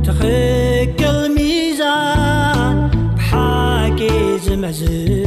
[0.06, 2.35] tiikl mizan
[4.56, 5.25] مaج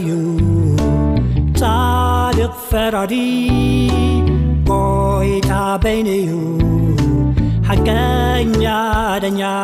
[0.00, 3.14] ዩፃድቕ ፈራዲ
[4.68, 5.50] ኮይታ
[5.82, 6.28] bይn እዩ
[7.68, 8.76] ሓቀኛa
[9.22, 9.54] dኛa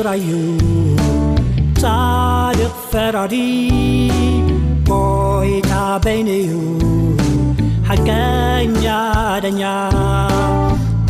[0.04, 0.36] ዩ
[1.80, 3.26] zdq ፈrd
[4.88, 5.68] kይt
[6.04, 6.50] bynእዩ
[7.88, 8.96] hgya
[9.44, 9.76] dya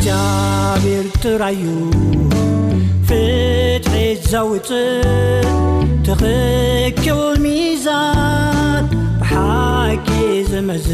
[0.07, 1.63] jabr trዩ
[3.07, 3.93] ftሒ
[4.31, 4.69] zውፅ
[6.05, 8.89] tኽkl mzat
[9.25, 10.07] bሓቂ
[10.51, 10.87] zmz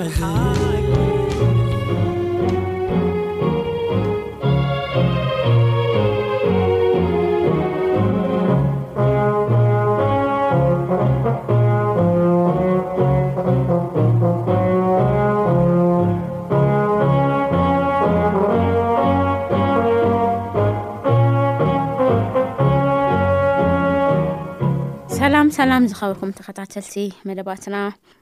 [25.59, 26.93] ሰላም ዝኸበርኩም ተኸታተልቲ
[27.29, 27.77] መደባትና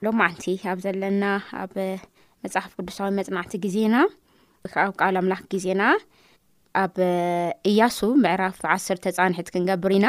[0.05, 1.25] ሎማዓንቲ ኣብ ዘለና
[1.63, 1.73] ኣብ
[2.43, 3.97] መፅሓፍ ቅዱሳዊ መፅናዕቲ ግዜና
[4.75, 5.83] ከዓብ ቃል ኣምላኽ ግዜና
[6.83, 6.95] ኣብ
[7.71, 10.09] እያሱ ምዕራፍ 1ስርተ ፃንሒት ክንገብር ኢና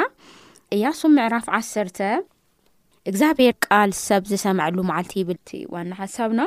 [0.78, 2.00] እያሱ ምዕራፍ ዓሰርተ
[3.12, 6.44] እግዚኣብሔር ቃል ሰብ ዝሰምዐሉ መዓልቲ ይብል እቲ ዋና ሓሳብና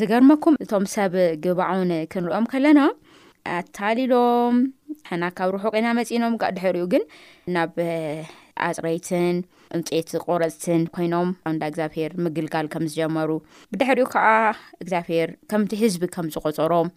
[0.00, 1.14] ዝገርመኩም እቶም ሰብ
[1.46, 2.82] ግባዕን ክንሪኦም ከለና
[3.58, 4.56] ኣታሊሎም
[5.10, 7.04] ሕና ካብ ርሑ ቀና መፂኖም ድሕርኡ ግን
[7.56, 7.70] ናብ
[8.68, 9.36] ኣፅረይትን
[9.76, 11.28] ዕንፀቲ ቆረፅትን ኮይኖም
[11.60, 13.30] ዳ እግዚኣብሔር ምግልጋል ከም ዝጀመሩ
[13.72, 14.26] ብድሕሪኡ ከዓ
[14.82, 16.88] እግዚኣብሔር ከምቲ ህዝቢ ከም ዝቆፀሮም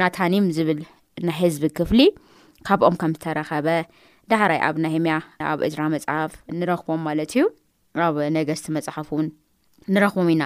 [0.00, 0.80] ናታኒም ዝብል
[1.26, 2.00] ናይ ህዝቢ ክፍሊ
[2.68, 3.68] ካብኦም ከም ዝተረኸበ
[4.32, 5.16] ዳህራይ ኣብ ናህምያ
[5.50, 7.44] ኣብ እድራ መፅሓፍ ንረኽቦም ማለት እዩ
[8.06, 9.26] ኣብ ነገስቲ መፅሓፍ እውን
[9.96, 10.44] ንረክቦም ኢና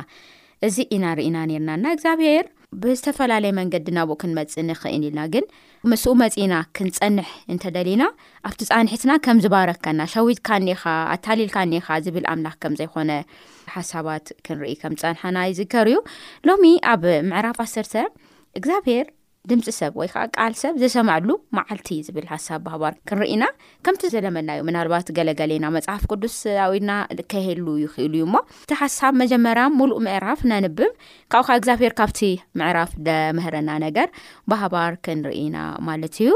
[0.66, 2.46] እዚ ኢናርኢና ነርና እና እግዚኣብሄር
[2.82, 5.44] ብዝተፈላለየ መንገዲናብኡ ክንመጽ ንኽእን ኢልና ግን
[5.90, 8.02] ምስኡ መፂና ክንፀንሕ እንተደሊና
[8.48, 10.82] ኣብቲ ፃንሒትና ከም ዝባረከና ሸዊትካ እኒኻ
[11.14, 13.10] ኣታሊልካ እኒኻ ዝብል ኣምላኽ ከም ዘይኮነ
[13.76, 15.98] ሓሳባት ክንርኢ ከም ፀንሓና ይዝከር እዩ
[16.50, 17.94] ሎሚ ኣብ ምዕራፍ 1ሰተ
[18.60, 19.06] እግዚኣብሄር
[19.50, 23.44] ድምፂ ሰብ ወይ ከዓ ቃል ሰብ ዘሰማዐሉ መዓልቲ ዝብል ሓሳብ ባህባር ክንርኢና
[23.84, 26.90] ከምቲ ዘለመና እዩ ምናልባት ገለገለና መፅሓፍ ቅዱስ ኣዊና
[27.32, 28.34] ከሄሉ ይኽእሉ እዩ እሞ
[28.64, 30.82] እቲ ሓሳብ መጀመርያ ሙሉእ ምዕራፍ ነንብብ
[31.34, 32.20] ካብኡ ካ እግዚኣብሔር ካብቲ
[32.60, 34.08] ምዕራፍ ዘምህረና ነገር
[34.52, 35.56] ባህባር ክንርኢና
[35.88, 36.28] ማለት እዩ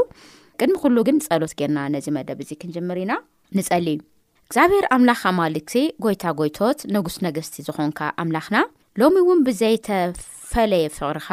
[0.61, 3.13] ቅድሚ ኩሉ ግን ፀሎት ገርና ነዚ መደብ እዚ ክንጀምር ኢና
[3.59, 4.01] ንፀሊ እዩ
[4.47, 5.75] እግዚኣብሔር ኣምላኽካ ማለሲ
[6.05, 8.57] ጎይታጎይቶት ንጉስ ነገስቲ ዝኾንካ ኣምላኽና
[9.01, 11.29] ሎሚ እውን ብዘይተፈለየ ፍቅሪካ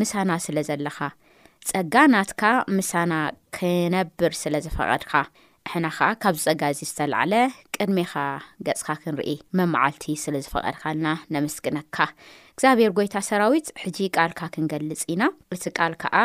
[0.00, 0.98] ምሳና ስለ ዘለኻ
[1.68, 2.42] ፀጋ ናትካ
[2.76, 3.12] ምሳና
[3.56, 5.12] ክነብር ስለዝፈቐድካ
[5.66, 7.32] እሕናኻ ካብዚ ፀጋ እዚ ዝተላዕለ
[7.74, 8.12] ቅድሜኻ
[8.66, 11.96] ገጽካ ክንርኢ መመዓልቲ ስለዝፈቐድካልና ነምስግነካ
[12.54, 15.22] እግዚኣብሔር ጎይታ ሰራዊት ሕጂ ቃልካ ክንገልጽ ኢና
[15.56, 16.16] እቲ ቃል ከዓ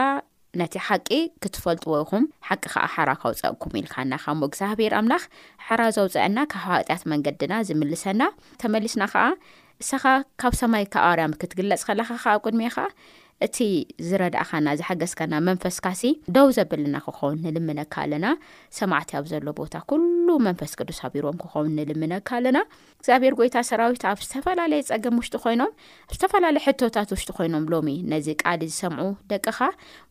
[0.60, 1.10] ነቲ ሓቂ
[1.44, 5.24] ክትፈልጥዎ ይኹም ሓቂ ከዓ ሓራ ከውፀአኩም ኢልካናኻ ሞ እግዚኣብሔር ኣምላኽ
[5.68, 8.24] ሓራ ዘውፅአና ካብ ሓጥያት መንገድና ዝምልሰና
[8.64, 9.26] ተመሊስና ኸዓ
[9.84, 10.04] እሳኻ
[10.42, 12.78] ካብ ሰማይ ከኣዋርያ ክትግለጽ ከለኻ ኣኣብ ቅድሜኻ
[13.46, 13.58] እቲ
[14.10, 16.02] ዝረዳእኻና ዝሓገዝካና መንፈስካሲ
[16.36, 18.26] ደው ዘበልና ክኸውን ንልምነካ ኣለና
[18.78, 22.60] ሰማዕትያኣዊ ዘሎ ቦታ ኩሉ መንፈስ ቅዱስ ኣቢሮም ክኸውን ንልምነካ ኣለና
[23.00, 25.72] እግዚኣብሔር ጎይታ ሰራዊት ኣብ ዝተፈላለየ ፀገም ውሽጢ ኮይኖም
[26.12, 29.60] ብዝተፈላለዩ ሕቶታት ውሽጢ ኮይኖም ሎሚ ነዚ ቃሊ ዝሰምዑ ደቅኻ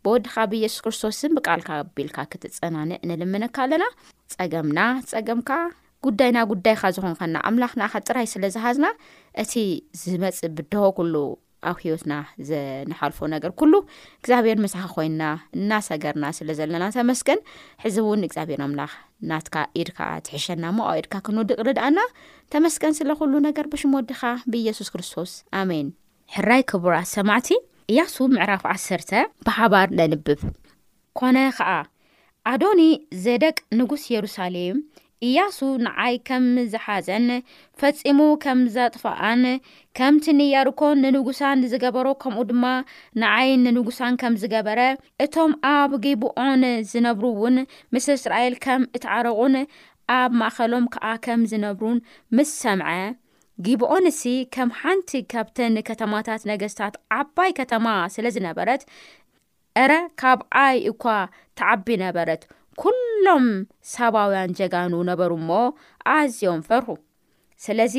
[0.04, 3.87] ብወድኻ ብኢየሱስ ክርስቶስን ብቃልካ ቢልካ ክትፀናኒዕ ንልምነካ ኣለና
[4.37, 4.78] ፀገምና
[5.14, 5.50] ፀገምካ
[6.09, 8.87] ጉዳይና ጉዳይካ ዝኾንከና ኣምላኽንኻ ጥራይ ስለ ዝሃዝና
[9.42, 9.52] እቲ
[10.04, 11.14] ዝመፅእ ብድሆ ኩሉ
[11.71, 12.13] ኣብ ህወትና
[12.49, 13.73] ዘነሓልፎ ነገር ኩሉ
[14.21, 15.23] እግዚኣብሔር መሳኪ ኮይንና
[15.59, 17.41] እናሰገርና ስለ ዘለና ተመስገን
[17.85, 18.83] ሕዚ እውን እግዚኣብሔርምና
[19.31, 21.99] ናትካ ኢድካዓ ትሕሸና ሞ ኣ ኢድካ ክንወድቕ ርድኣና
[22.55, 24.23] ተመስከን ስለኩሉ ነገር ብሽሙ ወድኻ
[24.53, 25.89] ብኢየሱስ ክርስቶስ ኣሜን
[26.37, 27.49] ሕራይ ክቡራ ሰማዕቲ
[27.93, 29.11] እያሱ ምዕራፍ ዓሰርተ
[29.49, 30.41] ብሓባር ለንብብ
[31.19, 31.73] ኮነ ኸዓ
[32.53, 32.83] ኣዶኒ
[33.25, 34.77] ዘደቅ ንጉስ ኢየሩሳሌም
[35.26, 37.26] እያሱ ንዓይ ከም ዝሓዘን
[37.80, 39.42] ፈጺሙ ከም ዘጥፋኣን
[39.99, 42.64] ከምቲ ንየርኮ ንንጉሳን ዝገበሮ ከምኡ ድማ
[43.23, 44.80] ንዓይ ንንጉሳን ከም ዝገበረ
[45.25, 47.56] እቶም ኣብ ጊብኦን ዝነብሩ እውን
[47.96, 49.56] ምስ እስራኤል ከም እትዓረቑን
[50.18, 51.99] ኣብ ማእኸሎም ከዓ ከም ዝነብሩን
[52.38, 52.90] ምስ ሰምዐ
[53.66, 54.23] ጊብኦን እሲ
[54.54, 58.82] ከም ሓንቲ ካብተን ከተማታት ነገስታት ዓባይ ከተማ ስለ ዝነበረት
[59.85, 61.04] ዕረ ካብ ዓይ እኳ
[61.58, 62.42] ተዓቢ ነበረት
[62.83, 63.45] ኵሎም
[63.92, 65.59] ሰባውያን ጀጋኑ ነበሩ ሞ
[66.14, 66.88] ኣዝኦም ፈርሁ
[67.64, 67.95] ስለዚ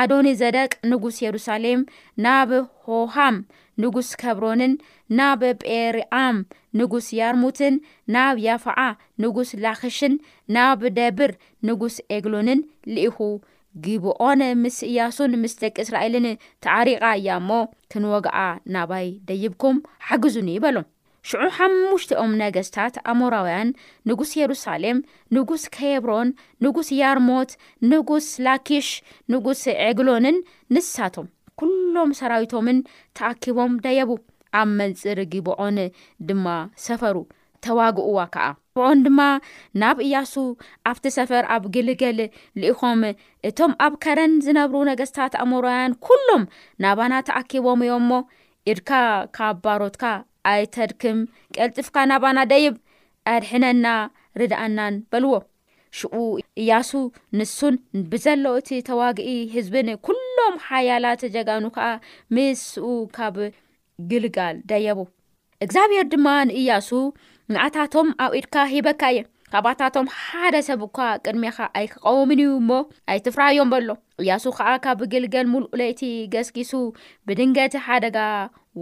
[0.00, 1.80] ኣዶኒ ዘደቅ ንጉስ የሩሳሌም
[2.24, 2.50] ናብ
[2.86, 3.36] ሆሃም
[3.82, 4.72] ንጉስ ከብሮንን
[5.18, 6.36] ናብ ጴርዓም
[6.80, 7.74] ንጉስ ያርሙትን
[8.16, 8.78] ናብ ያፍዓ
[9.24, 10.14] ንጉስ ላኽሽን
[10.56, 11.32] ናብ ደብር
[11.70, 12.62] ንጉስ ኤግሎንን
[12.94, 13.18] ልኢኹ
[13.84, 16.26] ግብኦነ ምስ እያሱን ምስ ደቂ እስራኤልን
[16.64, 17.50] ተዕሪቓ እያ እሞ
[17.92, 18.36] ክንወግዓ
[18.76, 19.76] ናባይ ደይብኩም
[20.08, 20.88] ሓግዙኒ ዩበሎም
[21.30, 23.68] ሽዑ ሓሙሽተኦም ነገስታት ኣሞራውያን
[24.08, 24.98] ንጉስ የሩሳሌም
[25.36, 26.28] ንጉስ ኬብሮን
[26.64, 27.50] ንጉስ ያርሞት
[27.92, 28.88] ንጉስ ላኪሽ
[29.32, 30.38] ንጉስ ዕግሎንን
[30.76, 31.26] ንሳቶም
[31.62, 32.78] ኵሎም ሰራዊቶምን
[33.18, 34.10] ተኣኪቦም ደየቡ
[34.60, 35.78] ኣብ መንፅ ርጊብዖን
[36.28, 36.46] ድማ
[36.86, 37.16] ሰፈሩ
[37.64, 38.46] ተዋግእዋ ከዓ
[38.78, 39.20] ዖን ድማ
[39.80, 40.32] ናብ እያሱ
[40.90, 42.20] ኣብቲ ሰፈር ኣብ ግልገል
[42.62, 43.02] ልኢኾም
[43.50, 46.44] እቶም ኣብ ከረን ዝነብሩ ነገስታት ኣሞራውያን ኩሎም
[46.84, 48.12] ናባና ተኣኪቦም እዮምእሞ
[48.72, 48.90] ኢድካ
[49.38, 50.04] ካብ ባሮትካ
[50.50, 51.18] ኣይተድክም
[51.56, 52.74] ቀልጥፍካ ናባና ደይብ
[53.34, 53.86] ኣድሕነና
[54.40, 55.34] ርዳእናን በልዎ
[55.98, 56.14] ሽኡ
[56.60, 56.90] እያሱ
[57.38, 57.74] ንሱን
[58.12, 61.88] ብዘሎ እቲ ተዋጊኢ ህዝብን ኵሎም ሓያላት ጀጋኑ ከዓ
[62.36, 63.36] ምስኡ ካብ
[64.12, 65.00] ግልጋል ደየቡ
[65.66, 66.88] እግዚኣብሔር ድማ ንእያሱ
[67.54, 69.20] ንዓታቶም ኣብ ኢድካ ሂበካ እየ
[69.52, 72.70] ካባታቶም ሓደ ሰብ እኳ ቅድሚኻ ኣይክቀውምን እዩ እሞ
[73.12, 73.88] ኣይትፍራዮም ኣሎ
[74.22, 76.02] እያሱ ከዓ ካብ ግልገል ሙልኡለይቲ
[76.34, 76.72] ገስጊሱ
[77.28, 78.18] ብድንገቲ ሓደጋ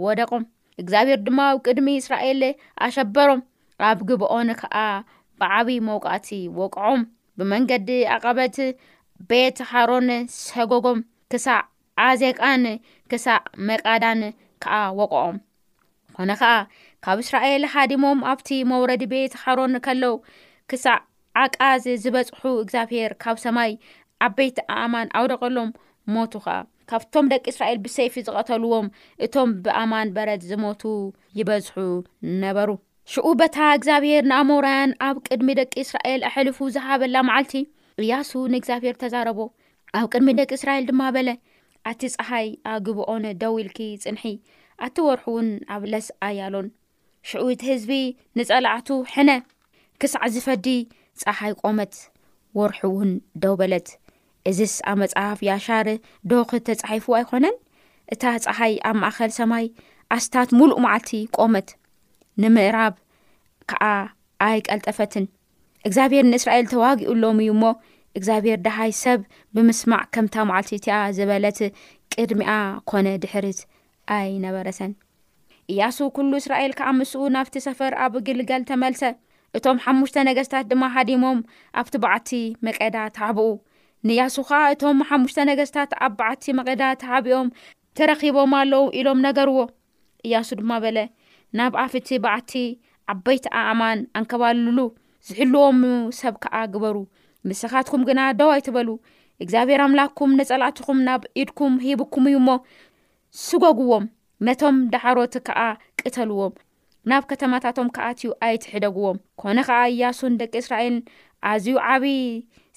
[0.05, 0.45] ወደቆም
[0.81, 2.41] እግዚኣብሄር ድማ ኣብ ቅድሚ እስራኤል
[2.85, 3.41] ኣሸበሮም
[3.89, 4.75] ኣብ ግብኦን ከዓ
[5.41, 6.27] ብዓብዪ መውቃእቲ
[6.59, 7.01] ወቅዖም
[7.37, 8.57] ብመንገዲ ኣቐበቲ
[9.29, 10.09] ቤት ሃሮን
[10.45, 10.99] ሰጎጎም
[11.31, 11.59] ክሳዕ
[12.07, 12.65] ኣዜቃኒ
[13.11, 14.21] ክሳዕ መቃዳኒ
[14.63, 15.37] ከዓ ወቕዖም
[16.15, 16.55] ኮነ ኸዓ
[17.05, 20.15] ካብ እስራኤል ሓዲሞም ኣብቲ መውረዲ ቤት ሃሮን ከለው
[20.71, 20.97] ክሳዕ
[21.43, 23.71] ኣቃዝ ዝበጽሑ እግዚኣብሄር ካብ ሰማይ
[24.25, 25.69] ኣ በይቲ ኣእማን ኣውደቀሎም
[26.13, 26.55] ሞቱ ኸዓ
[26.91, 28.87] ካብቶም ደቂ እስራኤል ብሰይፊ ዝቐተልዎም
[29.25, 30.81] እቶም ብኣማን በረት ዝሞቱ
[31.39, 31.75] ይበዝሑ
[32.43, 32.69] ነበሩ
[33.11, 37.53] ሽዑ በታ እግዚኣብሄር ንኣሞራውያን ኣብ ቅድሚ ደቂ እስራኤል ኣሕልፉ ዝሃበላ መዓልቲ
[38.03, 39.39] እያሱ ንእግዚኣብሄር ተዛረቦ
[39.99, 41.29] ኣብ ቅድሚ ደቂ እስራኤል ድማ በለ
[41.91, 44.25] ኣቲ ፀሓይ ኣግብኦን ደው ኢልኪ ጽንሒ
[44.87, 46.69] ኣቲ ወርሑ እውን ኣብ ለስ ኣያሎን
[47.29, 47.91] ሽዑ እቲ ህዝቢ
[48.39, 49.31] ንጸላዕቱ ሕነ
[50.03, 50.67] ክሳዕ ዝፈዲ
[51.23, 51.95] ፀሓይ ቆመት
[52.59, 53.11] ወርሑ ውን
[53.43, 53.87] ደው በለት
[54.49, 55.87] እዚስ ኣብ መጽሓፍ ያሻር
[56.31, 57.57] ዶክ ተጻሒፉ ኣይኮነን
[58.13, 59.65] እታ ፀሓይ ኣብ ማእኸል ሰማይ
[60.15, 61.67] ኣስታት ምሉእ መዓልቲ ቆመት
[62.41, 62.95] ንምእራብ
[63.71, 63.83] ከዓ
[64.47, 65.25] ኣይቀልጠፈትን
[65.87, 67.63] እግዚኣብሔር ንእስራኤል ተዋጊኡሎም እዩ እሞ
[68.17, 69.19] እግዚኣብሔር ደሃይ ሰብ
[69.55, 71.59] ብምስማዕ ከምታ መዓልቲ እቲኣ ዝበለት
[72.13, 72.51] ቅድሚኣ
[72.89, 73.59] ኮነ ድሕርት
[74.15, 74.91] ኣይነበረሰን
[75.71, 79.03] እያሱ ኵሉ እስራኤል ከዓ ምስኡ ናብቲ ሰፈር ኣብ ግልጋል ተመልሰ
[79.57, 81.39] እቶም ሓሙሽተ ነገስታት ድማ ሃዲሞም
[81.79, 82.29] ኣብቲ በዕቲ
[82.65, 83.47] መቀዳ ተብኡ
[84.09, 87.47] ንያሱ ኸዓ እቶም ሓሙሽተ ነገስታት ኣብ በዕቲ መቐዳ ተሓቢኦም
[87.97, 89.57] ተረኺቦም ኣለዉ ኢሎም ነገርዎ
[90.27, 90.97] እያሱ ድማ በለ
[91.57, 92.51] ናብ ኣፍቲ በዕቲ
[93.13, 94.77] ዓበይቲ ኣእማን ኣንከባሉ
[95.27, 95.79] ዝሕልዎም
[96.21, 96.97] ሰብ ከዓ ግበሩ
[97.49, 98.89] ምስኻትኩም ግና ደው ኣይትበሉ
[99.43, 102.49] እግዚኣብሔር ኣምላኩም ነጸላእትኹም ናብ ኢድኩም ሂብኩም እዩሞ
[103.45, 104.05] ስጐጉዎም
[104.47, 105.59] ነቶም ዳሓሮት ከዓ
[106.01, 106.53] ቅተልዎም
[107.09, 110.97] ናብ ከተማታቶም ከኣትዩ ኣይትሕደግዎም ኮነ ከዓ እያሱን ደቂ እስራኤልን
[111.51, 112.17] ኣዝዩ ዓብዪ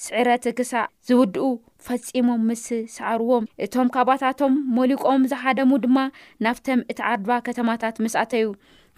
[0.04, 1.42] ስዕረት ክሳእ ዝውድኡ
[1.86, 5.98] ፈጺሞም ምስሰዕርዎም እቶም ካባታቶም ሞሊቆም ዝሓደሙ ድማ
[6.44, 8.46] ናብቶም እቲ ዓርድባ ከተማታት ምስኣተዩ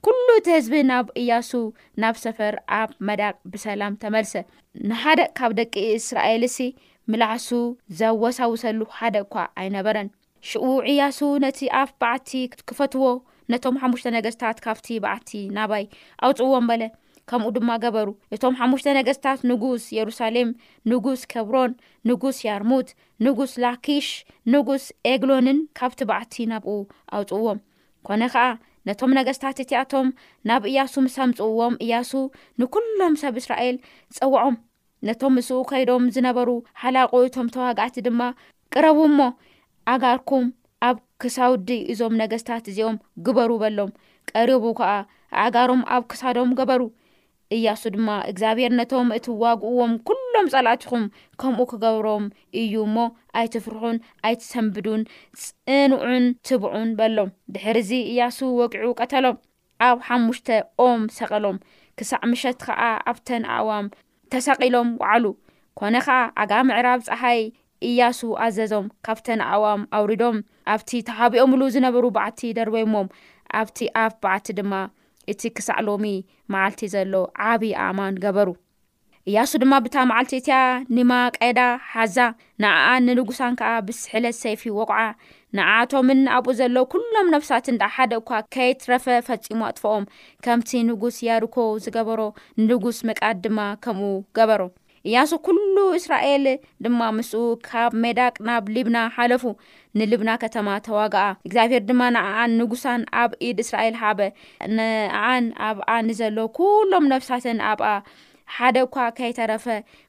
[0.08, 1.50] ኵሉ እቲ ህዝቢ ናብ እያሱ
[2.02, 4.34] ናብ ሰፈር ኣብ መዳቅ ብሰላም ተመልሰ
[4.90, 6.58] ንሓደ ካብ ደቂ እስራኤል እሲ
[7.12, 7.50] ምላሕሱ
[8.00, 10.08] ዘወሳውሰሉ ሓደ እኳ ኣይነበረን
[10.48, 12.30] ሽኡ ዕያሱ ነቲ ኣፍ ባዕቲ
[12.68, 13.06] ክፈትዎ
[13.52, 15.84] ነቶም ሓሙሽተ ነገስታት ካብቲ ባዕቲ ናባይ
[16.26, 16.82] ኣውፅዎም በለ
[17.30, 20.48] ከምኡ ድማ ገበሩ እቶም ሓሙሽተ ነገስታት ንጉስ የሩሳሌም
[20.90, 21.72] ንጉስ ኬብሮን
[22.08, 22.88] ንጉስ ያርሙት
[23.26, 24.08] ንጉስ ላኪሽ
[24.54, 26.76] ንጉስ ኤግሎንን ካብቲ ባዕቲ ናብኡ
[27.18, 27.58] ኣውፅዎም
[28.14, 28.44] ኰነ ከዓ
[28.88, 30.08] ነቶም ነገስታት እቲኣቶም
[30.48, 32.10] ናብ እያሱ ምሰምጽዎም እያሱ
[32.60, 33.76] ንኵሎም ሰብ እስራኤል
[34.18, 34.56] ጸውዖም
[35.06, 36.50] ነቶም እስኡ ኸይዶም ዝነበሩ
[36.82, 38.20] ሓላቑ እቶም ተዋጋዕቲ ድማ
[38.74, 39.20] ቅረቡ ሞ
[39.92, 40.46] ኣጋርኩም
[40.88, 43.90] ኣብ ክሳውዲ እዞም ነገስታት እዚኦም ግበሩ በሎም
[44.30, 44.90] ቀሪቡ ከዓ
[45.42, 46.80] ኣጋሮም ኣብ ክሳዶም ገበሩ
[47.56, 51.04] እያሱ ድማ እግዚኣብሔርነቶም እቲዋግእዎም ኲሎም ጸላእትኹም
[51.40, 52.24] ከምኡ ክገብሮም
[52.62, 52.96] እዩ እሞ
[53.40, 53.98] ኣይትፍርሑን
[54.30, 55.02] ኣይትሰንብዱን
[55.42, 59.38] ፅንዑን ትቡዑን በሎም ድሕርዚ እያሱ ወቅዑ ቀተሎም
[59.88, 60.48] ኣብ ሓሙሽተ
[60.86, 61.60] ኦም ሰቐሎም
[62.00, 62.80] ክሳዕ ምሸት ከዓ
[63.12, 63.86] ኣብተን ኣእዋም
[64.34, 65.24] ተሰቒሎም ዋዕሉ
[65.78, 67.40] ኮነ ኸዓ ኣጋ ምዕራብ ፀሓይ
[67.88, 70.36] እያሱ ኣዘዞም ካብተን ኣዋም ኣውሪዶም
[70.74, 73.08] ኣብቲ ተሃቢኦምሉ ዝነበሩ ባዕቲ ደርበይሞም
[73.60, 74.72] ኣብቲ ኣፍ ባዕቲ ድማ
[75.32, 76.04] እቲ ክሳዕ ሎሚ
[76.52, 77.14] መዓልቲ ዘሎ
[77.50, 78.48] ዓብዪ ኣእማን ገበሩ
[79.30, 80.56] እያሱ ድማ ብታ መዓልቲ እትያ
[80.96, 81.60] ኒማቀዳ
[81.94, 82.16] ሓዛ
[82.62, 84.98] ንኣኣ ንንጉሳን ከዓ ብስሕለት ሰይፊ ወቁዓ
[85.58, 90.08] ንኣቶምን ኣብኡ ዘሎ ኩሎም ነብሳት እንዳ ሓደ እኳ ከየትረፈ ፈፂሙ ኣጥፎኦም
[90.46, 91.56] ከምቲ ንጉስ ያርኮ
[91.86, 92.20] ዝገበሮ
[92.70, 94.62] ንጉስ ምቃድ ድማ ከምኡ ገበሮ
[95.08, 96.46] እያንሱ ኩሉ እስራኤል
[96.84, 97.30] ድማ ምስ
[97.66, 99.44] ካብ ሜዳቅ ናብ ልብና ሓለፉ
[99.98, 104.18] ንልብና ከተማ ተዋግኣ እግዚኣብሔር ድማ ንኣኣን ንጉሳን ኣብ ኢድ እስራኤል ሓበ
[104.76, 107.90] ንኣኣን ኣብኣ ኒዘሎ ኩሎም ነብሳትን ኣብኣ
[108.56, 109.66] ሓደ ኳ ከይተረፈ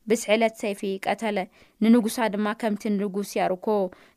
[0.09, 1.37] ብስሒለት ሰይፊ ቀተለ
[1.83, 3.67] ንንጉሳ ድማ ከምቲ ንንጉስ ያርኮ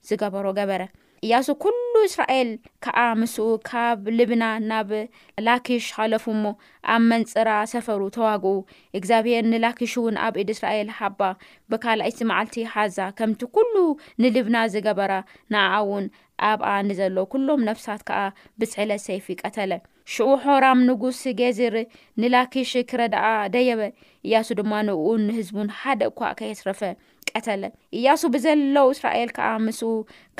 [0.08, 0.82] ዝገበሮ ገበረ
[1.26, 2.50] እያሱ ኩሉ እስራኤል
[2.84, 4.90] ከዓ ምስኡ ካብ ልብና ናብ
[5.46, 6.52] ላኪሽ ሓለፉ ሞ
[6.92, 8.54] ኣብ መንፅራ ሰፈሩ ተዋግኡ
[8.98, 11.20] እግዚኣብሔር ንላኪሽ እውን ኣብ ኢድ እስራኤል ሓባ
[11.72, 13.74] ብካልኣይሲ መዓልቲ ሓዛ ከምቲ ኩሉ
[14.22, 15.12] ንልብና ዝገበራ
[15.54, 16.06] ንኣ እውን
[16.50, 18.20] ኣብኣ ንዘሎ ኩሎም ነፍሳት ከዓ
[18.60, 19.72] ብስዕለት ሰይፊ ይቀተለ
[20.12, 21.74] ሽኡ ሆራም ንጉስ ገዝር
[22.20, 23.80] ንላኪሽ ክረዳኣ ደየበ
[24.26, 25.02] እያሱ ድማ ንኡ
[25.38, 26.80] ህዝቡን ሓደ እኳ ከየስረፈ
[27.38, 27.64] ቀተለ
[27.98, 29.90] እያሱ ብዘለዉ እስራኤል ከዓ ምስኡ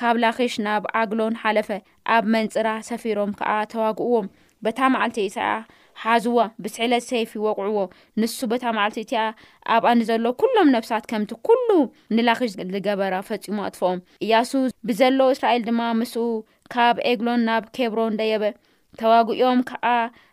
[0.01, 1.69] ካብ ላኽሽ ናብ ኣግሎን ሓለፈ
[2.17, 4.27] ኣብ መንፅራ ሰፊሮም ከዓ ተዋግእዎም
[4.65, 5.53] በታ ማዓልቲ እሳያ
[6.03, 7.79] ሓዝዋ ብስሒለት ሰይፍ ይወቕዕዎ
[8.21, 9.23] ንሱ በታ መዓልቲ እቲኣ
[9.75, 11.69] ኣብኣንዘሎ ኩሎም ነብሳት ከምቲ ኩሉ
[12.17, 14.51] ንላኽሽ ዝገበራ ፈፂሞ ኣጥፈኦም እያሱ
[14.91, 16.25] ብዘለዉ እስራኤል ድማ ምስኡ
[16.75, 18.45] ካብ ኤግሎን ናብ ኬብሮ ዳየበ
[19.00, 19.85] ተዋግኦም ከዓ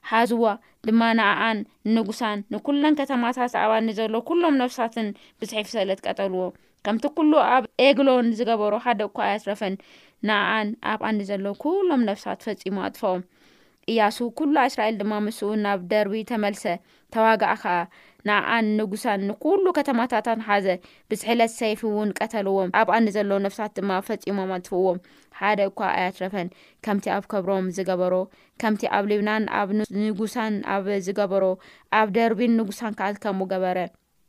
[0.09, 0.43] ሓዝዋ
[0.87, 1.57] ድማ ንኣኣን
[1.95, 5.07] ንጉሳን ንኩሎን ከተማታት ኣብ ኣኒ ዘሎ ኩሎም ነፍሳትን
[5.39, 6.41] ብዝሒፍ ሰለት ቀጠልዎ
[6.87, 9.75] ከምቲ ኩሉ ኣብ ኤግሎን ዝገበሩ ሓደ እኳ ያስረፈን
[10.29, 13.23] ንኣኣን ኣብ ኣኒ ዘሎ ኩሎም ነፍሳት ፈፂሙ ኣጥፈኦም
[13.91, 16.63] እያሱ ኩሉ እስራኤል ድማ ምስኡ ናብ ደርቢ ተመልሰ
[17.15, 17.75] ተዋግኣ ከዓ
[18.27, 20.67] ንኣን ንጉሳን ንኩሉ ከተማታታት ሓዘ
[21.09, 24.97] ብዝሕለት ሰይፊ እውን ቀተልዎም ኣብ ኣኒዘሎ ነብሳት ድማ ፈፂሞም ኣትብእዎም
[25.39, 26.47] ሓደ ኳ ኣያትረፈን
[26.85, 28.13] ከምቲ ኣብ ከብሮም ዝገበሮ
[28.63, 29.69] ከምቲ ኣብ ሊብናን ኣብ
[30.05, 31.43] ንጉሳን ኣብ ዝገበሮ
[31.99, 33.79] ኣብ ደርቢን ንጉሳን ከዓ ከምኡ ገበረ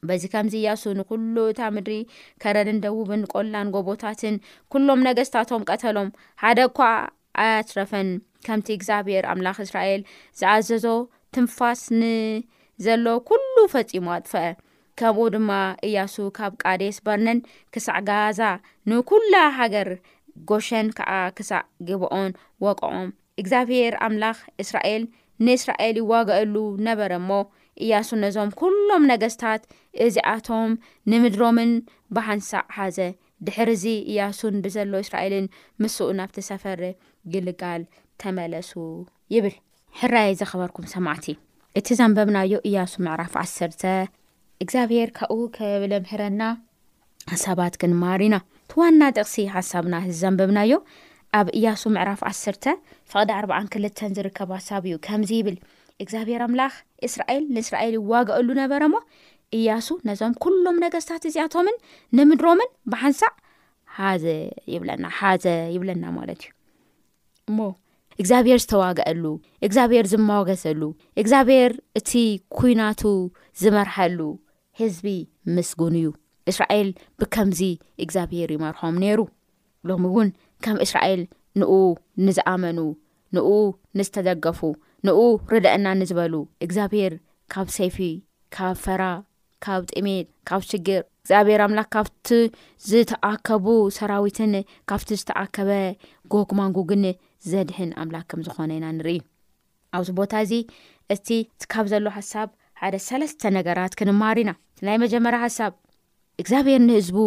[0.08, 1.94] በዚ ከምዚ ያሱ ንኩሉ እታ ምድሪ
[2.42, 4.34] ከረድን ደዉብን ቆላን ጎቦታትን
[4.72, 6.10] ኩሎም ነገስታቶም ቀተሎም
[6.44, 6.80] ሓደ ኳ
[7.44, 8.10] ኣያትረፈን
[8.46, 10.02] ከምቲ እግዚኣብሔር ኣምላኽ እስራኤል
[10.40, 10.86] ዝኣዘዞ
[11.34, 12.04] ትንፋስ ን
[12.84, 14.42] ዘሎ ኩሉ ፈጺሞ ኣጥፈአ
[14.98, 15.50] ከምኡ ድማ
[15.86, 17.38] እያሱ ካብ ቃዴስ ባርነን
[17.74, 18.40] ክሳዕ ጋዛ
[18.90, 19.88] ንኩላ ሃገር
[20.48, 22.30] ጎሸን ከዓ ክሳዕ ግብኦን
[22.64, 23.08] ወቅዖም
[23.42, 25.02] እግዚኣብሔር ኣምላኽ እስራኤል
[25.46, 26.54] ንእስራኤል ይዋግአሉ
[26.88, 27.30] ነበረ እሞ
[27.84, 29.62] እያሱ ነዞም ኩሎም ነገስታት
[30.06, 30.70] እዚኣቶም
[31.12, 31.72] ንምድሮምን
[32.16, 32.98] ብሃንሳዕ ሓዘ
[33.46, 35.46] ድሕርዚ እያሱን ብዘሎ እስራኤልን
[35.82, 36.82] ምስኡ ናብቲ ሰፈሪ
[37.34, 37.84] ግልጋል
[38.22, 38.72] ተመለሱ
[39.36, 39.56] ይብል
[40.00, 41.38] ሕራይ ዝኸበርኩም ሰማዕቲእ
[41.78, 43.82] እቲ ዛንበብናዮ እያሱ ምዕራፍ ዓሰርተ
[44.62, 46.42] እግዚኣብሔር ካብኡ ከብለ ምህረና
[47.32, 50.72] ሓሳባት ክንማር ና እቲዋና ጥቕሲ ሓሳብና ዘንበብናዮ
[51.38, 52.64] ኣብ እያሱ ምዕራፍ ዓሰርተ
[53.12, 55.58] ፍቅዲ ኣርባዓ ክልተን ዝርከቡ ሓሳብ እዩ ከምዚ ይብል
[56.04, 56.72] እግዚኣብሔር ኣምላኽ
[57.08, 58.98] እስራኤል ንእስራኤል ይዋግአሉ ነበረ ሞ
[59.58, 61.76] እያሱ ነዞም ኩሎም ነገስታት እዚኣቶምን
[62.18, 63.32] ንምድሮምን ብሓንሳዕ
[63.98, 64.24] ሓዘ
[64.76, 65.44] ይብለና ሓዘ
[65.76, 66.54] ይብለና ማለት እዩ
[67.50, 67.58] እሞ
[68.22, 69.24] እግዚኣብሄር ዝተዋግአሉ
[69.66, 70.80] እግዚኣብሄር ዝመወገዘሉ
[71.22, 72.10] እግዚኣብሄር እቲ
[72.58, 73.02] ኩናቱ
[73.60, 74.20] ዝመርሐሉ
[74.80, 75.06] ህዝቢ
[75.56, 76.08] ምስጉን እዩ
[76.52, 76.88] እስራኤል
[77.20, 77.60] ብከምዚ
[78.04, 79.20] እግዚኣብሄር ይመርሖም ነይሩ
[79.90, 80.30] ሎሚ እውን
[80.66, 81.22] ከም እስራኤል
[81.60, 81.72] ንኡ
[82.26, 82.78] ንዝኣመኑ
[83.36, 83.48] ንኡ
[83.98, 84.60] ንዝተደገፉ
[85.06, 85.18] ንኡ
[85.52, 86.34] ርድአና ንዝበሉ
[86.66, 87.14] እግዚኣብሄር
[87.54, 87.98] ካብ ሰይፊ
[88.56, 89.02] ካብ ፈራ
[89.64, 92.26] ካብ ጥሜት ካብ ችግር እግዚኣብሄር ኣምላክ ካብቲ
[92.90, 93.66] ዝተኣከቡ
[93.98, 94.52] ሰራዊትን
[94.90, 95.70] ካብቲ ዝተዓከበ
[96.32, 97.02] ጎጉማንጎግን
[97.52, 99.18] ዘድሕን ኣምላክ ከም ዝኾነ ኢና ንርኢ
[99.96, 100.52] ኣብዚ ቦታ እዚ
[101.14, 101.28] እቲ
[101.72, 102.48] ካብ ዘሎ ሓሳብ
[102.80, 104.52] ሓደ ሰለስተ ነገራት ክንማሩ ኢና
[104.86, 105.72] ናይ መጀመርያ ሓሳብ
[106.42, 107.18] እግዚኣብሄር ንህዝቡ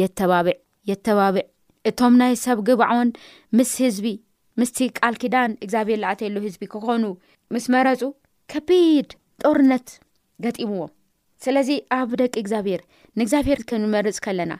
[0.00, 0.56] የተባብዕ
[0.90, 1.44] የተባብዕ
[1.88, 3.10] እቶም ናይ ሰብ ግባዖን
[3.58, 4.06] ምስ ህዝቢ
[4.60, 7.04] ምስቲ ቃል ኪዳን እግዚኣብሔር ዝኣትየሉ ህዝቢ ክኾኑ
[7.54, 8.02] ምስ መረፁ
[8.52, 9.10] ከቢድ
[9.42, 9.88] ጦርነት
[10.46, 10.92] ገጢምዎም
[11.44, 12.80] ስለዚ ኣብ ደቂ እግዚኣብሄር
[13.18, 14.52] ንእግዚኣብሄር ክንመርፅ ከለና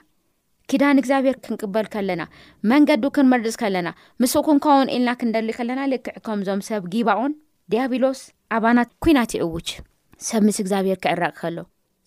[0.71, 2.23] ኪዳን እግዚኣብሄር ክንቅበል ከለና
[2.71, 3.87] መንገዲ ክንመርፅ ከለና
[4.21, 7.33] ምስኩንከውን ኢልና ክንደሊ ከለና ልክዕ ከምዞም ሰብ ጊባኦን
[7.71, 8.19] ዲያብሎስ
[8.57, 9.69] ኣባናት ኩናት ይዕውች
[10.27, 11.57] ሰብ ምስ እግዚኣብሄር ክዕረቂ ከሎ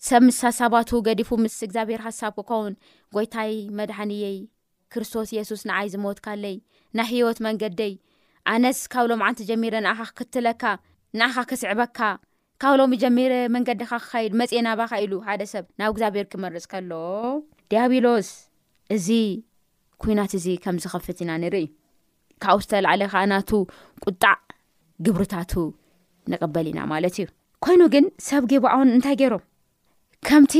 [0.07, 2.73] ሰብ ምስ ሳሳባቱ ገዲፉ ምስ እግዚኣብሄር ሓሳብ ክኸውን
[3.17, 4.39] ጎይታይ መድሓኒየይ
[4.95, 6.57] ክርስቶስ የሱስ ንኣይ ዝሞት ካለይ
[6.99, 7.93] ናይ ሂይወት መንገደይ
[8.55, 10.63] ኣነስ ካብ ሎም ዓንቲ ጀሚረ ንኣካ ክክትለካ
[11.19, 11.99] ንኣኻ ክስዕበካ
[12.63, 16.91] ካብ ሎሚ ጀሚረ መንገዲካ ክካይድ መፅናባካ ኢሉ ሓደ ሰብ ናብ እግዚኣብሔር ክመርፅ ከሎ
[17.73, 18.27] ዲያብሎስ
[18.93, 19.07] እዚ
[20.01, 21.65] ኩናት እዚ ከም ዝኸፍት ኢና ንርኢ
[22.43, 23.49] ካብኡ ዝተላዕለ ከዓናቱ
[24.07, 24.33] ቁጣዕ
[25.05, 25.53] ግብርታቱ
[26.31, 27.27] ንቕበል ኢና ማለት እዩ
[27.65, 29.43] ኮይኑ ግን ሰብ ጊባኣውን እንታይ ገይሮም
[30.27, 30.53] ከምቲ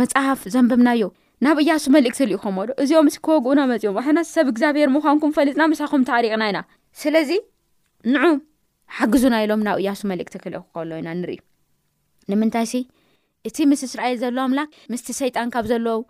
[0.00, 1.02] መፅሓፍ ዘንብምናዮ
[1.44, 6.02] ናብ እያሱ መልእክቲ ልኢኹም ዎዶ እዚኦም ስ ክወግኡና መፅዮም ውሕና ሰብ እግዚኣብሔር ምዃንኩም ፈሊጥና ምሳኩም
[6.10, 6.60] ታሪቕና ኢና
[7.02, 7.30] ስለዚ
[8.14, 8.24] ንዑ
[8.96, 11.36] ሓግዙናኢሎም ናብ እያሱ መልእክቲ ክል ከሎ ኢና ንርኢ
[12.32, 12.76] ንምንታይ ሲ
[13.48, 16.00] እቲ ምስ እስራኤል ዘሎ ኣምላክ ምስቲ ሰይጣን ካብ ዘለዉ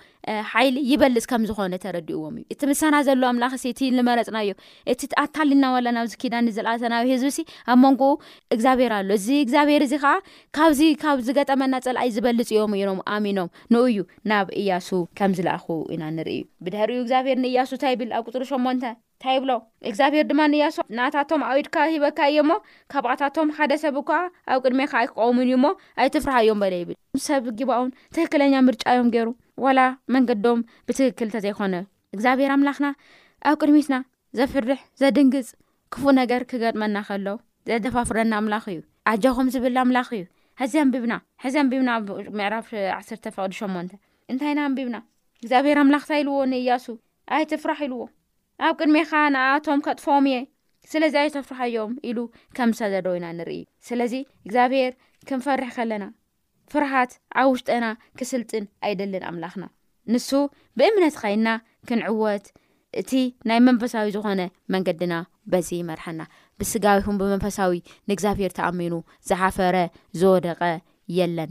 [0.52, 4.52] ሓይሊ ይበልፅ ከም ዝኮነ ተረዲእዎም እዩ እቲ ምሳና ዘሎ ኣምላክ ሲ እቲ ንመረፅናዮ
[4.92, 7.40] እቲኣታሊና ኣላና ብዚ ኪዳን ዝለኣተናብ ህዝቢ እሲ
[7.72, 8.14] ኣብ መንጎኡ
[8.56, 10.14] እግዚኣብሄር ኣሎ እዚ እግዚኣብሄር እዚ ከዓ
[10.58, 14.00] ካብዚ ካብ ዝገጠመና ፀልኣይ ዝበልፅ ዮም ኢሮም ኣሚኖም ንኡ እዩ
[14.32, 14.88] ናብ እያሱ
[15.20, 18.84] ከምዝለኣኹ ኢና ንሪኢ እዩ ብድሕሪኡ እግዚኣብሄር ንእያሱ እንታይብል ኣብ ቁፅሪ ሸሞንተ
[19.18, 19.52] እንታይ ይብሎ
[19.90, 22.50] እግዚኣብሔር ድማ ንእያሱ ንኣታቶም ኣዊድካ ሂበካ እዮሞ
[22.92, 24.18] ካብኣታቶም ሓደ ሰብ ኳዓ
[24.52, 25.64] ኣብ ቅድሚ ካዓ ኣይክቀሙን እዩእሞ
[26.02, 29.28] ኣይትፍራሕ እዮም በለ ይብልሰብ ጊባውን ትክክለኛ ምርጫ እዮም ገይሩ
[29.76, 29.78] ላ
[30.16, 31.74] መንገዶም ብትክክል ዘይኮነ
[32.16, 32.86] እግዚኣብሔር ኣምላኽና
[33.50, 33.96] ኣብ ቅድሚትና
[34.40, 35.48] ዘፍርሕ ዘድንግፅ
[35.96, 37.38] ክፍእ ነገር ክገጥመና ከሎው
[37.70, 38.78] ዘደፋፍረና ኣምላኽ እዩ
[39.12, 40.24] ኣጃኹም ዝብል ኣምላኽ እዩ
[40.62, 42.04] ሕዚ ኣንቢብናሕዚ ኣብና ዕራፍ
[45.40, 48.00] ቅዲእንናብኣላኽዎእያሱራዎ
[48.66, 50.38] ኣብ ቅድሚኻ ንኣቶም ከጥፎም እየ
[50.92, 52.18] ስለዚ ኣይተፍርካዮም ኢሉ
[52.56, 54.14] ከምሳ ዘደወዩና ንርኢ ስለዚ
[54.46, 54.92] እግዚኣብሄር
[55.28, 56.04] ክንፈርሕ ከለና
[56.72, 57.86] ፍርሃት ኣብ ውሽጠና
[58.20, 59.64] ክስልጥን ኣይደልን ኣምላኽና
[60.12, 60.28] ንሱ
[60.80, 61.48] ብእምነት ኸይድና
[61.88, 62.46] ክንዕወት
[63.00, 63.12] እቲ
[63.48, 64.42] ናይ መንፈሳዊ ዝኾነ
[64.74, 65.14] መንገድና
[65.52, 66.20] በዚ ይመርሐና
[66.60, 67.72] ብስጋቢኹም ብመንፈሳዊ
[68.08, 68.94] ንእግዚኣብሄር ተኣሚኑ
[69.30, 69.76] ዝሓፈረ
[70.20, 70.60] ዝወደቀ
[71.18, 71.50] የለን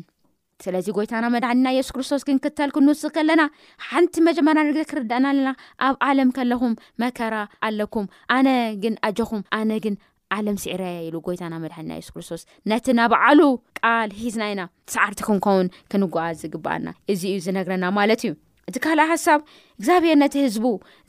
[0.65, 3.41] ስለዚ ጎይታና መድሓኒና የሱስ ክርስቶስ ግንክተል ክንውስ ከለና
[3.87, 5.49] ሓንቲ መጀመር ንግዜ ክርድአና ኣለና
[5.87, 7.35] ኣብ ዓለም ከለኹም መከራ
[7.67, 8.47] ኣለኩም ኣነ
[8.83, 9.97] ግን ኣጀኹም ኣነ ግን
[10.35, 12.41] ዓለም ስዕረየ ኢሉ ጎይታና መድሓኒና ሱስ ክርስቶስ
[12.71, 13.41] ነቲ ናባዓሉ
[13.81, 18.33] ቃል ሒዝና ኢና ሰዓርቲ ክንከውን ክንጓዓዝ ዝግብኣልና እዚ እዩ ዝነግረና ማለት እዩ
[18.69, 19.41] እቲ ካልኣይ ሓሳብ
[19.79, 20.65] እግዚኣብሄር ነቲ ህዝቡ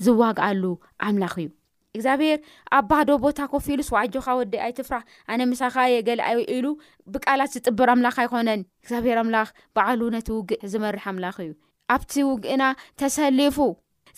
[0.07, 0.63] ዝዋግኣሉ
[1.07, 1.49] ኣምላኽ እዩ
[1.99, 2.39] እግዚኣብሄር
[2.77, 5.03] ኣብ ባህዶ ቦታ ኮፍ ኢሉስ ዋዕጆካ ወደ ኣይትፍራሕ
[5.35, 6.67] ኣነ ምሳካየ ገላኣ ኢሉ
[7.15, 11.51] ብቃላት ዝጥብር ኣምላኽ ኣይኮነን እግዚኣብሄር ኣምላኽ በዓሉ ነቲ ውግእ ዝመርሕ ኣምላ እዩ
[11.95, 12.63] ኣብቲ ውግእና
[13.01, 13.57] ተሰሊፉ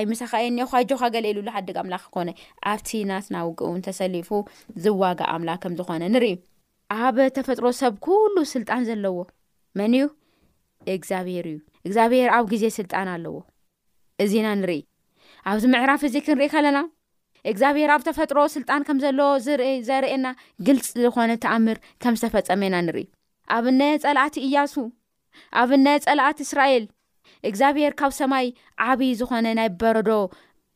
[5.57, 6.28] ጆካንኢ
[7.05, 9.18] ኣብ ተፈጥሮ ሰብ ኩሉ ስልጣን ዘለዎ
[9.78, 10.07] መን እዩ
[10.96, 13.35] እግዚኣብሄር እዩ እግዚኣብሄር ኣብ ግዜ ስልጣን ኣለዎ
[14.24, 14.81] እዚና ንርኢ
[15.52, 16.78] ኣብዚ ምዕራፍ እዚ ክንሪኢ ከለና
[17.52, 19.20] እግዚኣብሄር ኣብ ተፈጥሮ ስልጣን ከም ዘለ
[19.88, 20.26] ዘርእየና
[20.68, 23.07] ግልፂ ዝኮነ ተኣምር ከም ዝተፈፀመና ንርኢ
[23.57, 24.74] ኣብ እና ፀላእቲ እያሱ
[25.61, 26.85] ኣብ ና ፀላእቲ እስራኤል
[27.48, 28.46] እግዚኣብሄር ካብ ሰማይ
[28.90, 30.11] ዓብይዪ ዝኮነ ናይ በረዶ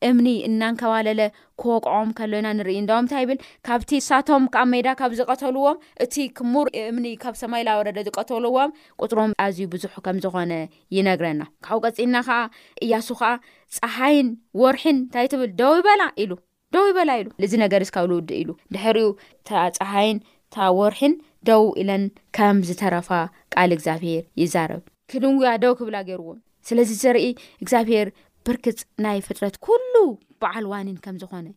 [0.07, 1.21] እምኒ እናንከባለለ
[1.61, 7.07] ኮቋዖም ከሎዩና ንርኢ እንዳም እንታይ ይብል ካብቲ ሳቶም ከዓ ሜዳ ካብ ዝቐተልዎም እቲ ክሙር እምኒ
[7.23, 8.71] ካብ ሰማይ ላወረደ ዝቀተልዎም
[9.03, 10.51] ቁፅሮም ኣዝዩ ብዙሕ ከም ዝኾነ
[10.97, 12.39] ይነግረና ካብኡ ቀፂና ከዓ
[12.87, 13.31] እያሱ ከዓ
[13.77, 14.29] ፀሓይን
[14.63, 16.31] ወርሒን እንታይ ትብል ደውይበላ ኢሉ
[16.75, 19.09] ደውይ በላ ኢሉ እዚ ነገር እስካብ ዝውድእ ኢሉ ድሕሪኡ
[19.49, 21.13] ፀሓይን እታ ወርሒን
[21.49, 22.03] ደው ኢለን
[22.37, 23.09] ከም ዝተረፋ
[23.53, 26.29] ቃል እግዚኣብሄር ይዛረብ ክድንጉያ ደው ክብላ ገይርዎ
[26.67, 27.25] ስለዚ ዘርኢ
[27.63, 28.07] እግዚኣብሄር
[28.47, 29.93] ብርክፅ ናይ ፍጥረት ኩሉ
[30.41, 31.47] በዓል ዋኒን ከም ዝኾነ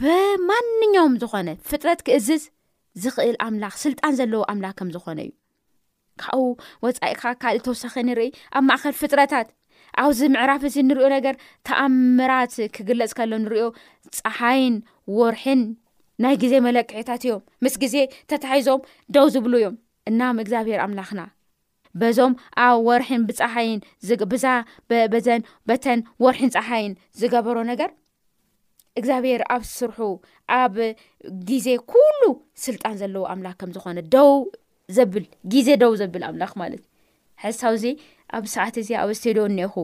[0.00, 2.44] ብማንኛውም ዝኾነ ፍጥረት ክእዝዝ
[3.02, 5.30] ዝኽእል ኣምላኽ ስልጣን ዘለዎ ኣምላኽ ከም ዝኾነ እዩ
[6.22, 6.48] ካብኡ
[6.84, 9.48] ወፃኢካ ካልእ ተወሳኺ ንርኢ ኣብ ማእከል ፍጥረታት
[10.02, 11.34] ኣብዚ ምዕራፍ እዚ እንሪኦ ነገር
[11.68, 13.66] ተኣምራት ክግለፅ ከሎ ንሪኦ
[14.18, 14.76] ፀሓይን
[15.18, 15.60] ወርሒን
[16.22, 17.94] ናይ ግዜ መለክዒታት እዮም ምስ ግዜ
[18.30, 18.80] ተታሒዞም
[19.14, 19.76] ደው ዝብሉ እዮም
[20.10, 21.22] እናም እግዚኣብሄር ኣምላኽና
[22.00, 22.32] በዞም
[22.66, 23.80] ኣብ ወርሒን ብፀሓይን
[24.32, 24.46] ብዛ
[25.12, 27.90] በዘን በተን ወርሒን ፀሓይን ዝገበሮ ነገር
[29.00, 29.98] እግዚኣብሔር ኣብ ስርሑ
[30.60, 30.74] ኣብ
[31.50, 32.20] ግዜ ኩሉ
[32.64, 34.30] ስልጣን ዘለዎ ኣምላኽ ከም ዝኾነ ደው
[34.98, 35.24] ዘብል
[35.54, 36.92] ግዜ ደው ዘብል ኣምላኽ ማለት እዩ
[37.44, 37.84] ሕሳብ እዚ
[38.36, 39.76] ኣብ ሰዓት እዚ ኣብ ስተድዮን እኒአኹ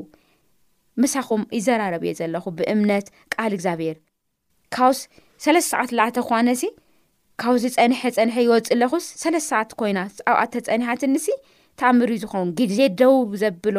[1.03, 3.97] ምሳኹም ይዘራረብ እዮ ዘለኹ ብእምነት ቃል እግዚኣብሄር
[4.75, 4.99] ካውስ
[5.45, 6.63] ሰለስተ ሰዓት ላኣተ ኳነሲ
[7.43, 9.99] ካብዚ ፀኒሐ ፀኒሐ ይወፅ ለኹስ ሰለስተ ሰዓት ኮይና
[10.33, 11.27] ኣብኣተፀኒሓትንሲ
[11.81, 13.79] ተኣምር ዩ ዝኾውን ግዜ ደውብ ዘብሎ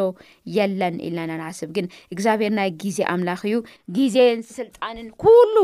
[0.55, 3.57] የለን ኢልናናንሓስብ ግን እግዚኣብሔር ናይ ግዜ ኣምላኽ እዩ
[3.97, 5.55] ግዜን ስልጣንን ኩሉ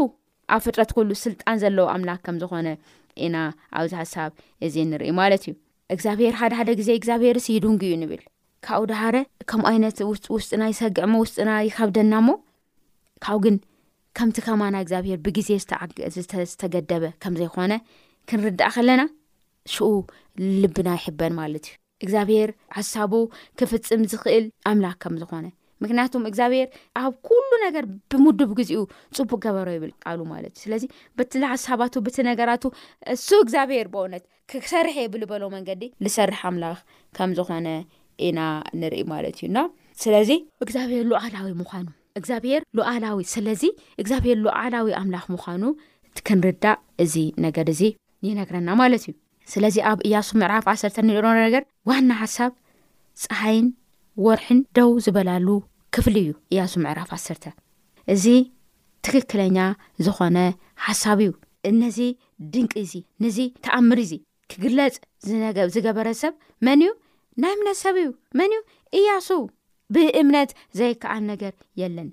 [0.56, 2.68] ኣብ ፍጥረት ኩሉ ስልጣን ዘለዎ ኣምላክ ከምዝኾነ
[3.28, 3.38] ኢና
[3.80, 4.32] ኣብዚ ሓሳብ
[4.68, 5.54] እዚ ንሪኢ ማለት እዩ
[5.96, 8.22] እግዚኣብሔር ሓደ ሓደ ግዜ እግዚኣብሄር ሲ ይዱንጉ እዩ ንብል
[8.68, 9.16] ካብኡ ደሃረ
[9.50, 12.30] ከምኡ ዓይነት ውስውስጥና ይሰግዕሞ ውስና ይኸብደናሞ
[13.26, 13.58] ካብኡግን
[14.18, 15.50] ከምቲ ከማና እግዚኣብሄር ብግዜ
[16.52, 17.74] ዝተገደበ ከም ዘይኮነ
[18.30, 19.02] ክንርዳእ ከለና
[19.74, 19.90] ሽኡ
[20.62, 22.50] ልብና ይሕበን ማለት እዩ እግዚኣብሄር
[22.80, 23.14] ዓሳቡ
[23.60, 25.46] ክፍፅም ዝኽእል ኣምላኽ ከም ዝኾነ
[25.84, 26.68] ምክንያቱም እግዚኣብሄር
[27.02, 28.82] ኣብ ኩሉ ነገር ብምድብ ግዜኡ
[29.18, 30.84] ፅቡቅ ገበሮ ይብል ቃሉ ማለት እዩ ስለዚ
[31.20, 32.66] በቲ ሓሳባቱ በቲ ነገራቱ
[33.16, 36.80] እሱ እግዚኣብሔር ብእውነት ክሰርሕ የ ብል በሎ መንገዲ ዝሰርሕ ኣምላኽ
[37.20, 37.68] ከም ዝኾነ
[38.28, 38.40] ኢና
[38.82, 39.60] ንርኢ ማለት እዩና
[40.04, 40.30] ስለዚ
[40.64, 41.88] እግዚኣብሄር ሉዓላዊ ምኳኑ
[42.20, 43.64] እግዚኣብሄር ሉዓላዊ ስለዚ
[44.02, 45.64] እግዚኣብሄር ሉዓላዊ ኣምላኽ ምዃኑ
[46.20, 47.14] እክንርዳእ እዚ
[47.46, 47.82] ነገር እዚ
[48.28, 49.14] ይነግረና ማለት እዩ
[49.52, 52.52] ስለዚ ኣብ እያሱ ምዕራፍ 1ሰርተ ንርበ ነገር ዋና ሓሳብ
[53.24, 53.68] ፀሓይን
[54.26, 55.48] ወርሒን ደው ዝበላሉ
[55.96, 57.46] ክፍሊ እዩ እያሱ ምዕራፍ 1ሰርተ
[58.14, 58.26] እዚ
[59.08, 59.58] ትክክለኛ
[60.06, 60.38] ዝኾነ
[60.86, 61.34] ሓሳብ እዩ
[61.72, 62.00] እነዚ
[62.54, 62.94] ድንቂ እዚ
[63.26, 64.14] ነዚ ተኣምር እዚ
[64.54, 64.96] ክግለፅ
[65.76, 66.34] ዝገበረ ሰብ
[66.66, 66.92] መን እዩ
[67.44, 68.62] ናይ ምነት ሰብ እዩ መን እዩ
[69.00, 69.30] እያሱ
[69.96, 72.08] ብእምነት ዘይከኣል ነገር የለን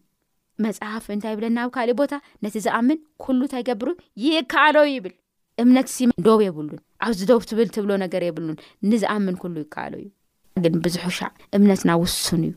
[0.64, 2.12] መፅሓፍ እንታይ ብለና ኣብ ካሊእ ቦታ
[2.44, 3.88] ነቲ ዝኣምን ኩሉ ተገብሩ
[4.24, 5.14] ይከኣሎ ይብል
[5.62, 8.58] እምነት ሲ ዶብ የብሉን ኣብዚ ደብ ትብል ትብሎ ነገር የብሉን
[8.92, 10.06] ንዝኣምን ኩሉ ይከኣሎ እዩ
[10.64, 12.52] ግን ብዙሕ ሻዕ እምነትና ውሱን እዩ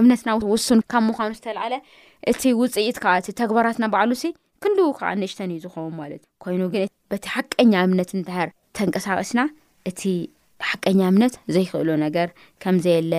[0.00, 1.74] እምነትና ውሱን ካብ ምኳኑ ዝተላዓለ
[2.30, 4.24] እቲ ውፅኢት ከዓ እቲ ተግባራትና በዕሉሲ
[4.64, 9.40] ክንድኡ ከዓ ንእሽተን እዩ ዝኾውን ማለት እዩ ኮይኑ ግን በቲ ሓቀኛ እምነት ንድሃር ተንቀሳቀስና
[9.90, 10.02] እቲ
[10.70, 12.28] ሓቀኛ እምነት ዘይክእሎ ነገር
[12.64, 13.14] ከምዘየለ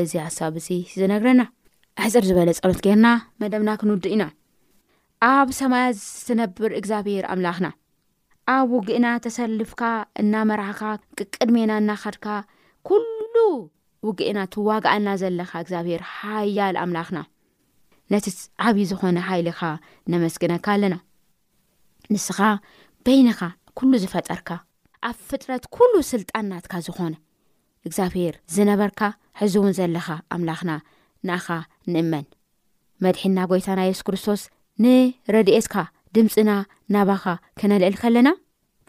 [0.00, 0.68] እዚ ኣሳብ እዚ
[1.00, 1.42] ዝነግረና
[2.02, 3.06] ሕፅር ዝበለ ፀሎት ጌርና
[3.40, 4.24] መደምና ክንውድእ ኢና
[5.30, 7.66] ኣብ ሰማያ ዝትነብር እግዚኣብሄር ኣምላኽና
[8.56, 9.82] ኣብ ውግእና ተሰልፍካ
[10.22, 10.82] እናመራሕካ
[11.34, 12.24] ቅድሜና እናኸድካ
[12.88, 13.34] ኩሉ
[14.06, 17.18] ውግእና ትዋግኣና ዘለካ እግዚኣብሄር ሓያል ኣምላኽና
[18.12, 18.26] ነቲ
[18.68, 19.60] ዓብዪ ዝኾነ ሓይሊኻ
[20.12, 20.96] ነመስግነካ ኣለና
[22.12, 22.38] ንስኻ
[23.06, 23.40] በይንኻ
[23.80, 24.48] ኩሉ ዝፈጠርካ
[25.08, 27.14] ኣብ ፍጥረት ኩሉ ስልጣናትካ ዝኾነ
[27.86, 29.00] እግዚኣብሄር ዝነበርካ
[29.40, 30.72] ሕዚ እውን ዘለኻ ኣምላኽና
[31.26, 31.46] ንኣኻ
[31.92, 32.24] ንእመን
[33.04, 34.42] መድሒና ጎይታና የሱስ ክርስቶስ
[34.82, 35.74] ንረድኤትካ
[36.16, 36.50] ድምፅና
[36.94, 37.24] ናባኻ
[37.60, 38.28] ክነልዕል ከለና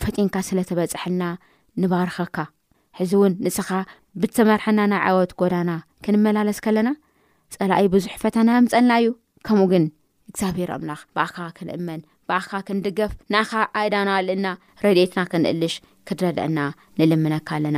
[0.04, 1.24] ፈጢንካ ስለ ተበፅሐልና
[1.82, 2.38] ንባርኸካ
[3.00, 3.70] ሕዚ እውን ንስኻ
[4.22, 5.72] ብተመርሐና ናይ ዓወት ጎዳና
[6.06, 6.90] ክንመላለስ ከለና
[7.56, 9.08] ፀላኣኢ ብዙሕ ፈተናዮምፀልና እዩ
[9.48, 9.86] ከምኡ ግን
[10.32, 14.48] እግዚፊር ኣምላኽ ባኣኻ ክንእመን ብኣኻ ክንድገፍ ንኣኻ ኣይዳናኣልእና
[14.84, 15.76] ረድኤትና ክንእልሽ
[16.08, 16.60] ክትረድአና
[17.00, 17.78] ንልምነካ ኣለና